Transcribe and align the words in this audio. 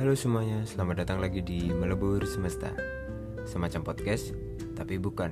Halo 0.00 0.16
semuanya, 0.16 0.64
selamat 0.64 1.04
datang 1.04 1.20
lagi 1.20 1.44
di 1.44 1.68
Melebur 1.68 2.24
Semesta. 2.24 2.72
Semacam 3.44 3.84
podcast, 3.84 4.32
tapi 4.72 4.96
bukan. 4.96 5.28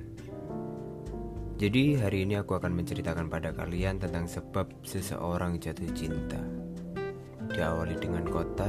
Jadi 1.57 1.97
hari 1.97 2.29
ini 2.29 2.37
aku 2.37 2.53
akan 2.53 2.77
menceritakan 2.77 3.33
pada 3.33 3.57
kalian 3.57 3.97
tentang 3.97 4.29
sebab 4.29 4.69
seseorang 4.85 5.57
jatuh 5.57 5.89
cinta. 5.97 6.37
Diawali 7.49 7.97
dengan 7.97 8.29
kota 8.29 8.69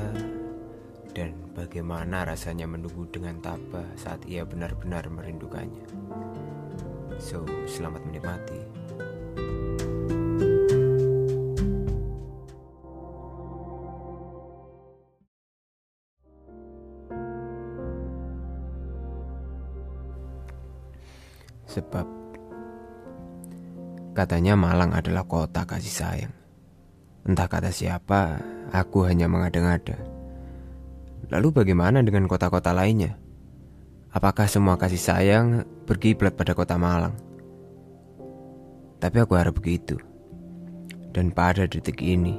Dan 1.12 1.36
bagaimana 1.52 2.24
rasanya 2.24 2.64
menunggu 2.64 3.04
dengan 3.12 3.44
tabah 3.44 3.84
saat 4.00 4.24
ia 4.24 4.48
benar-benar 4.48 5.04
merindukannya. 5.12 5.84
So, 7.20 7.44
selamat 7.68 8.08
menikmati 8.08 8.79
Sebab 21.80 22.04
katanya 24.12 24.60
Malang 24.60 24.92
adalah 24.92 25.24
kota 25.24 25.64
kasih 25.64 25.96
sayang. 25.96 26.36
Entah 27.24 27.48
kata 27.48 27.72
siapa, 27.72 28.44
aku 28.76 29.08
hanya 29.08 29.32
mengada-ngada. 29.32 29.96
Lalu 31.32 31.64
bagaimana 31.64 32.04
dengan 32.04 32.28
kota-kota 32.28 32.76
lainnya? 32.76 33.16
Apakah 34.12 34.52
semua 34.52 34.76
kasih 34.76 35.00
sayang 35.00 35.64
berkiblat 35.88 36.36
pada 36.36 36.52
kota 36.52 36.76
Malang? 36.76 37.16
Tapi 39.00 39.18
aku 39.24 39.40
harap 39.40 39.56
begitu. 39.56 39.96
Dan 41.16 41.32
pada 41.32 41.64
detik 41.64 42.04
ini, 42.04 42.36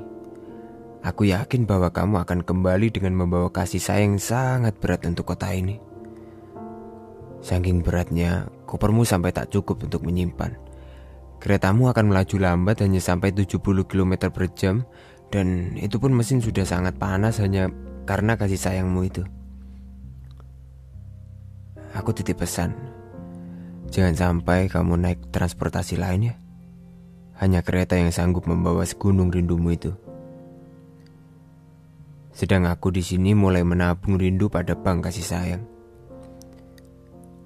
aku 1.01 1.33
yakin 1.33 1.65
bahwa 1.65 1.89
kamu 1.89 2.21
akan 2.29 2.41
kembali 2.45 2.93
dengan 2.93 3.17
membawa 3.17 3.49
kasih 3.49 3.81
sayang 3.81 4.21
sangat 4.21 4.77
berat 4.77 5.01
untuk 5.09 5.33
kota 5.33 5.49
ini. 5.57 5.90
Saking 7.41 7.81
beratnya, 7.81 8.53
kopermu 8.69 9.09
sampai 9.09 9.33
tak 9.33 9.49
cukup 9.49 9.89
untuk 9.89 10.05
menyimpan. 10.05 10.53
Keretamu 11.41 11.89
akan 11.89 12.13
melaju 12.13 12.37
lambat 12.37 12.85
hanya 12.85 13.01
sampai 13.01 13.33
70 13.33 13.65
km 13.89 14.13
per 14.29 14.53
jam 14.53 14.85
dan 15.33 15.73
itu 15.81 15.97
pun 15.97 16.13
mesin 16.13 16.45
sudah 16.45 16.69
sangat 16.69 17.01
panas 17.01 17.41
hanya 17.41 17.73
karena 18.05 18.37
kasih 18.37 18.61
sayangmu 18.61 19.01
itu. 19.09 19.25
Aku 21.97 22.13
titip 22.13 22.45
pesan. 22.45 22.77
Jangan 23.89 24.15
sampai 24.15 24.69
kamu 24.69 25.01
naik 25.01 25.21
transportasi 25.33 25.97
lainnya. 25.97 26.37
Hanya 27.41 27.65
kereta 27.65 27.97
yang 27.97 28.13
sanggup 28.13 28.45
membawa 28.45 28.85
segunung 28.85 29.33
rindumu 29.33 29.73
itu. 29.73 29.97
Sedang 32.37 32.69
aku 32.69 32.93
di 32.93 33.01
sini 33.03 33.33
mulai 33.35 33.65
menabung 33.65 34.21
rindu 34.21 34.53
pada 34.53 34.77
bank 34.77 35.09
kasih 35.09 35.25
sayang. 35.25 35.80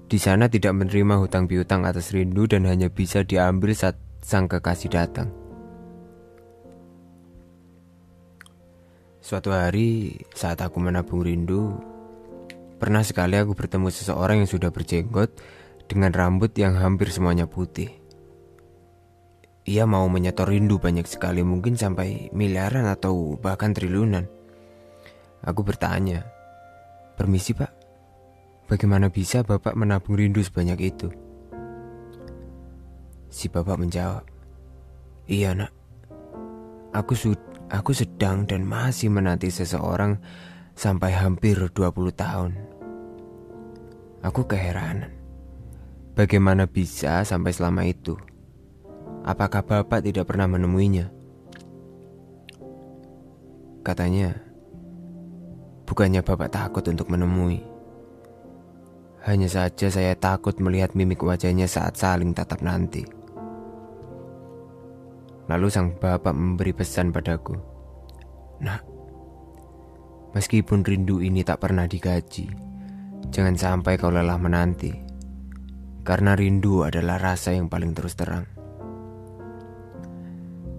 Di 0.05 0.21
sana 0.21 0.45
tidak 0.45 0.77
menerima 0.77 1.17
hutang 1.17 1.49
piutang 1.49 1.81
atas 1.81 2.13
rindu 2.13 2.45
dan 2.45 2.69
hanya 2.69 2.93
bisa 2.93 3.25
diambil 3.25 3.73
saat 3.73 3.97
sang 4.21 4.45
kekasih 4.45 4.93
datang. 4.93 5.33
Suatu 9.17 9.49
hari 9.49 10.21
saat 10.37 10.61
aku 10.61 10.77
menabung 10.77 11.25
rindu, 11.25 11.73
pernah 12.77 13.01
sekali 13.01 13.33
aku 13.41 13.57
bertemu 13.57 13.89
seseorang 13.89 14.45
yang 14.45 14.49
sudah 14.49 14.69
berjenggot 14.69 15.41
dengan 15.89 16.13
rambut 16.13 16.53
yang 16.53 16.77
hampir 16.77 17.09
semuanya 17.09 17.49
putih. 17.49 17.89
Ia 19.65 19.89
mau 19.89 20.05
menyetor 20.05 20.53
rindu 20.53 20.77
banyak 20.77 21.09
sekali, 21.09 21.41
mungkin 21.41 21.73
sampai 21.73 22.29
miliaran 22.29 22.85
atau 22.85 23.41
bahkan 23.41 23.73
triliunan. 23.73 24.29
Aku 25.41 25.65
bertanya, 25.65 26.21
"Permisi, 27.17 27.57
Pak. 27.57 27.84
Bagaimana 28.65 29.13
bisa 29.13 29.45
bapak 29.45 29.77
menabung 29.77 30.17
rindu 30.17 30.41
sebanyak 30.41 30.89
itu? 30.89 31.13
Si 33.29 33.45
bapak 33.45 33.77
menjawab, 33.77 34.25
Iya 35.29 35.53
nak, 35.53 35.69
aku, 36.89 37.13
aku 37.69 37.91
sedang 37.93 38.49
dan 38.49 38.65
masih 38.65 39.13
menanti 39.13 39.53
seseorang 39.53 40.17
sampai 40.73 41.13
hampir 41.13 41.61
20 41.61 41.77
tahun. 42.17 42.57
Aku 44.25 44.49
keheranan. 44.49 45.13
Bagaimana 46.17 46.65
bisa 46.65 47.21
sampai 47.21 47.53
selama 47.53 47.85
itu? 47.85 48.17
Apakah 49.29 49.61
bapak 49.61 50.01
tidak 50.01 50.25
pernah 50.25 50.49
menemuinya? 50.49 51.13
Katanya, 53.85 54.33
bukannya 55.85 56.25
bapak 56.25 56.49
takut 56.49 56.81
untuk 56.89 57.13
menemui 57.13 57.74
hanya 59.25 59.49
saja 59.49 59.89
saya 59.89 60.13
takut 60.13 60.53
melihat 60.61 60.93
mimik 60.93 61.25
wajahnya 61.25 61.65
saat 61.65 61.97
saling 61.97 62.37
tatap 62.37 62.61
nanti. 62.61 63.01
Lalu 65.49 65.67
sang 65.73 65.97
bapak 65.97 66.29
memberi 66.29 66.77
pesan 66.77 67.09
padaku. 67.09 67.57
Nah, 68.61 68.77
meskipun 70.37 70.85
rindu 70.85 71.25
ini 71.25 71.41
tak 71.41 71.57
pernah 71.57 71.89
digaji, 71.89 72.45
jangan 73.33 73.57
sampai 73.57 73.97
kau 73.97 74.13
lelah 74.13 74.37
menanti. 74.37 74.93
Karena 76.05 76.37
rindu 76.37 76.85
adalah 76.85 77.17
rasa 77.17 77.57
yang 77.57 77.65
paling 77.65 77.97
terus 77.97 78.13
terang. 78.13 78.45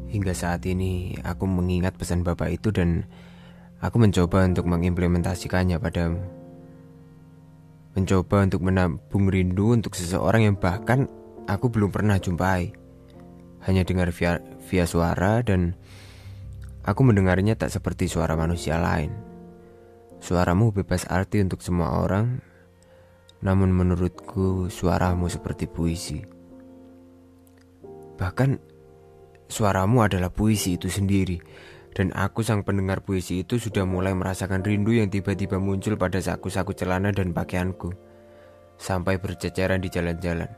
Hingga 0.07 0.31
saat 0.39 0.63
ini 0.71 1.19
aku 1.19 1.51
mengingat 1.51 1.99
pesan 1.99 2.23
bapak 2.23 2.63
itu 2.63 2.71
dan 2.71 3.11
aku 3.83 3.99
mencoba 3.99 4.47
untuk 4.47 4.71
mengimplementasikannya 4.71 5.83
padamu 5.83 6.46
mencoba 7.97 8.45
untuk 8.45 8.61
menabung 8.61 9.33
rindu 9.33 9.73
untuk 9.73 9.97
seseorang 9.97 10.53
yang 10.53 10.57
bahkan 10.61 11.09
aku 11.49 11.73
belum 11.73 11.89
pernah 11.89 12.21
jumpai. 12.21 12.77
Hanya 13.65 13.83
dengar 13.83 14.13
via, 14.13 14.39
via 14.69 14.85
suara 14.85 15.41
dan 15.41 15.75
aku 16.85 17.01
mendengarnya 17.03 17.57
tak 17.57 17.73
seperti 17.73 18.07
suara 18.07 18.37
manusia 18.37 18.77
lain. 18.77 19.11
Suaramu 20.21 20.71
bebas 20.77 21.09
arti 21.09 21.41
untuk 21.41 21.65
semua 21.65 22.05
orang, 22.05 22.39
namun 23.41 23.73
menurutku 23.73 24.69
suaramu 24.69 25.33
seperti 25.33 25.65
puisi. 25.65 26.21
Bahkan 28.17 28.51
suaramu 29.49 30.05
adalah 30.05 30.29
puisi 30.29 30.77
itu 30.77 30.93
sendiri 30.93 31.41
dan 31.97 32.13
aku 32.13 32.45
sang 32.45 32.61
pendengar 32.61 33.01
puisi 33.01 33.41
itu 33.41 33.57
sudah 33.57 33.89
mulai 33.89 34.13
merasakan 34.13 34.61
rindu 34.61 34.93
yang 34.93 35.09
tiba-tiba 35.09 35.57
muncul 35.57 35.97
pada 35.97 36.21
saku-saku 36.21 36.77
celana 36.77 37.09
dan 37.09 37.33
pakaianku. 37.33 37.97
Sampai 38.77 39.17
berceceran 39.17 39.81
di 39.81 39.89
jalan-jalan. 39.89 40.53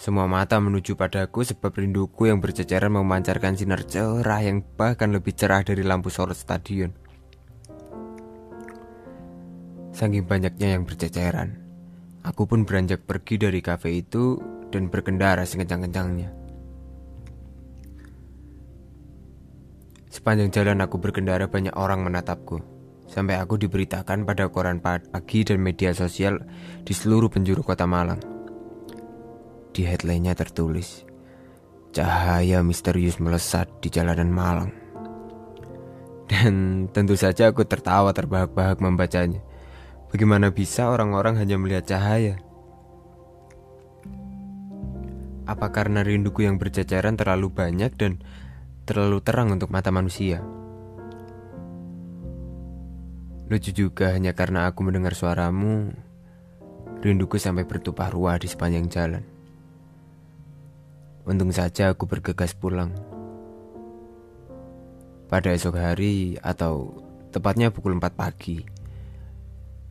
Semua 0.00 0.24
mata 0.24 0.56
menuju 0.56 0.96
padaku 0.96 1.44
sebab 1.44 1.76
rinduku 1.76 2.32
yang 2.32 2.40
berceceran 2.40 2.88
memancarkan 2.88 3.52
sinar 3.52 3.84
cerah 3.84 4.40
yang 4.40 4.64
bahkan 4.80 5.12
lebih 5.12 5.36
cerah 5.36 5.60
dari 5.60 5.84
lampu 5.84 6.08
sorot 6.08 6.38
stadion. 6.38 6.88
Saking 9.92 10.24
banyaknya 10.24 10.78
yang 10.78 10.88
berceceran, 10.88 11.60
aku 12.24 12.48
pun 12.48 12.64
beranjak 12.64 13.04
pergi 13.04 13.36
dari 13.36 13.60
kafe 13.60 14.00
itu 14.00 14.40
dan 14.72 14.88
berkendara 14.88 15.44
sekencang-kencangnya. 15.44 16.37
Sepanjang 20.08 20.48
jalan 20.52 20.80
aku 20.80 20.96
berkendara 20.96 21.48
banyak 21.48 21.76
orang 21.76 22.00
menatapku. 22.04 22.60
Sampai 23.08 23.40
aku 23.40 23.56
diberitakan 23.56 24.28
pada 24.28 24.48
koran 24.52 24.80
pagi 24.84 25.40
dan 25.44 25.64
media 25.64 25.96
sosial 25.96 26.44
di 26.84 26.92
seluruh 26.92 27.32
penjuru 27.32 27.64
kota 27.64 27.88
Malang. 27.88 28.20
Di 29.72 29.84
headline-nya 29.84 30.36
tertulis, 30.36 31.08
Cahaya 31.88 32.60
misterius 32.60 33.16
melesat 33.16 33.64
di 33.80 33.88
jalanan 33.88 34.28
Malang. 34.28 34.70
Dan 36.28 36.84
tentu 36.92 37.16
saja 37.16 37.48
aku 37.48 37.64
tertawa 37.64 38.12
terbahak-bahak 38.12 38.76
membacanya. 38.84 39.40
Bagaimana 40.12 40.52
bisa 40.52 40.92
orang-orang 40.92 41.40
hanya 41.40 41.56
melihat 41.56 41.96
cahaya? 41.96 42.36
Apa 45.48 45.72
karena 45.72 46.04
rinduku 46.04 46.44
yang 46.44 46.60
berceceran 46.60 47.16
terlalu 47.16 47.48
banyak 47.48 47.96
dan 47.96 48.20
terlalu 48.88 49.20
terang 49.20 49.52
untuk 49.52 49.68
mata 49.68 49.92
manusia. 49.92 50.40
Lucu 53.52 53.76
juga 53.76 54.16
hanya 54.16 54.32
karena 54.32 54.64
aku 54.64 54.80
mendengar 54.80 55.12
suaramu, 55.12 55.92
rinduku 57.04 57.36
sampai 57.36 57.68
bertumpah 57.68 58.08
ruah 58.08 58.40
di 58.40 58.48
sepanjang 58.48 58.88
jalan. 58.88 59.24
Untung 61.28 61.52
saja 61.52 61.92
aku 61.92 62.08
bergegas 62.08 62.56
pulang. 62.56 62.96
Pada 65.28 65.52
esok 65.52 65.76
hari 65.76 66.40
atau 66.40 67.04
tepatnya 67.28 67.68
pukul 67.68 68.00
4 68.00 68.08
pagi, 68.16 68.64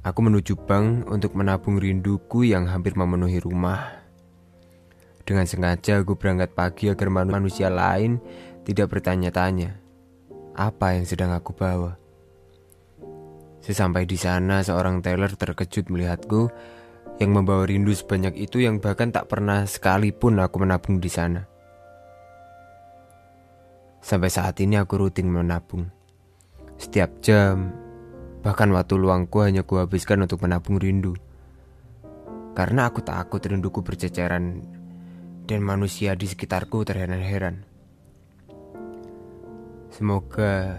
aku 0.02 0.20
menuju 0.26 0.58
bank 0.58 1.06
untuk 1.06 1.38
menabung 1.38 1.78
rinduku 1.78 2.50
yang 2.50 2.66
hampir 2.66 2.98
memenuhi 2.98 3.38
rumah. 3.38 4.02
Dengan 5.28 5.44
sengaja 5.44 6.02
aku 6.02 6.18
berangkat 6.18 6.56
pagi 6.56 6.88
agar 6.88 7.12
manusia 7.12 7.68
lain 7.68 8.16
tidak 8.68 8.92
bertanya-tanya 8.92 9.80
apa 10.52 11.00
yang 11.00 11.08
sedang 11.08 11.32
aku 11.32 11.56
bawa. 11.56 11.96
Sesampai 13.64 14.04
di 14.04 14.20
sana, 14.20 14.60
seorang 14.60 15.00
teller 15.00 15.32
terkejut 15.40 15.88
melihatku 15.88 16.52
yang 17.24 17.32
membawa 17.32 17.64
rindu 17.64 17.96
sebanyak 17.96 18.36
itu 18.36 18.68
yang 18.68 18.84
bahkan 18.84 19.16
tak 19.16 19.32
pernah 19.32 19.64
sekalipun 19.64 20.44
aku 20.44 20.68
menabung 20.68 21.00
di 21.00 21.08
sana. 21.08 21.48
Sampai 24.04 24.28
saat 24.28 24.60
ini 24.60 24.76
aku 24.76 25.00
rutin 25.00 25.32
menabung. 25.32 25.88
Setiap 26.76 27.24
jam, 27.24 27.72
bahkan 28.44 28.68
waktu 28.76 29.00
luangku 29.00 29.48
hanya 29.48 29.64
kuhabiskan 29.64 30.28
untuk 30.28 30.44
menabung 30.44 30.76
rindu. 30.76 31.16
Karena 32.52 32.92
aku 32.92 33.00
takut 33.00 33.40
rinduku 33.40 33.80
berceceran 33.80 34.60
dan 35.48 35.60
manusia 35.64 36.20
di 36.20 36.28
sekitarku 36.28 36.84
terheran-heran. 36.84 37.77
Semoga 39.98 40.78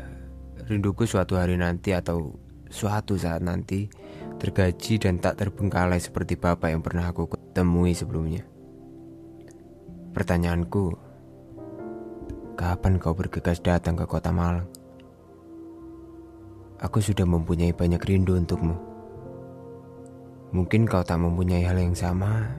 rinduku 0.70 1.02
suatu 1.02 1.34
hari 1.34 1.58
nanti 1.58 1.90
atau 1.90 2.38
suatu 2.70 3.18
saat 3.18 3.42
nanti 3.42 3.90
tergaji 4.38 4.94
dan 5.02 5.18
tak 5.18 5.42
terbengkalai 5.42 5.98
seperti 5.98 6.38
bapak 6.38 6.70
yang 6.70 6.86
pernah 6.86 7.10
aku 7.10 7.26
temui 7.50 7.98
sebelumnya. 7.98 8.46
Pertanyaanku, 10.14 10.94
kapan 12.54 13.02
kau 13.02 13.10
bergegas 13.10 13.58
datang 13.58 13.98
ke 13.98 14.06
kota 14.06 14.30
Malang? 14.30 14.70
Aku 16.78 17.02
sudah 17.02 17.26
mempunyai 17.26 17.74
banyak 17.74 17.98
rindu 18.06 18.38
untukmu. 18.38 18.78
Mungkin 20.54 20.86
kau 20.86 21.02
tak 21.02 21.18
mempunyai 21.18 21.66
hal 21.66 21.74
yang 21.74 21.98
sama, 21.98 22.54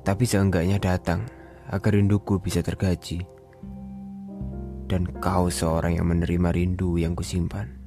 tapi 0.00 0.24
seenggaknya 0.24 0.80
datang 0.80 1.28
agar 1.68 1.92
rinduku 1.92 2.40
bisa 2.40 2.64
tergaji. 2.64 3.39
Dan 4.90 5.06
kau 5.22 5.46
seorang 5.46 6.02
yang 6.02 6.10
menerima 6.10 6.50
rindu 6.50 6.98
yang 6.98 7.14
kusimpan. 7.14 7.79